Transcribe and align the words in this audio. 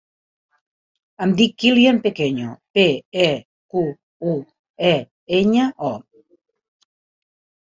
Em 1.25 1.33
dic 1.41 1.51
Kilian 1.63 1.99
Pequeño: 2.05 2.55
pe, 2.79 2.85
e, 3.27 3.29
cu, 3.75 3.83
u, 4.33 4.35
e, 4.93 4.97
enya, 5.43 5.69
o. 5.93 6.91